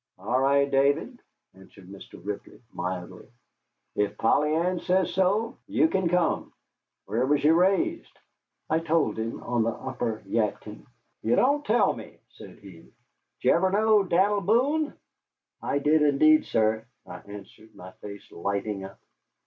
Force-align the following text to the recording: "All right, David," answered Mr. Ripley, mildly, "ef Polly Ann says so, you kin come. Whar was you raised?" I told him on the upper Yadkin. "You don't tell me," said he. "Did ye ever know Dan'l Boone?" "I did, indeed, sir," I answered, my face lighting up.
"All 0.17 0.39
right, 0.41 0.67
David," 0.67 1.19
answered 1.53 1.87
Mr. 1.87 2.19
Ripley, 2.25 2.59
mildly, 2.73 3.27
"ef 3.95 4.17
Polly 4.17 4.55
Ann 4.55 4.79
says 4.79 5.13
so, 5.13 5.59
you 5.67 5.87
kin 5.89 6.09
come. 6.09 6.51
Whar 7.07 7.27
was 7.27 7.43
you 7.43 7.53
raised?" 7.53 8.17
I 8.67 8.79
told 8.79 9.19
him 9.19 9.43
on 9.43 9.61
the 9.61 9.69
upper 9.69 10.23
Yadkin. 10.25 10.87
"You 11.21 11.35
don't 11.35 11.63
tell 11.63 11.93
me," 11.93 12.17
said 12.29 12.57
he. 12.57 12.79
"Did 12.79 12.91
ye 13.43 13.51
ever 13.51 13.69
know 13.69 14.01
Dan'l 14.01 14.41
Boone?" 14.41 14.95
"I 15.61 15.77
did, 15.77 16.01
indeed, 16.01 16.45
sir," 16.45 16.87
I 17.05 17.19
answered, 17.19 17.75
my 17.75 17.91
face 18.01 18.31
lighting 18.31 18.83
up. 18.83 18.99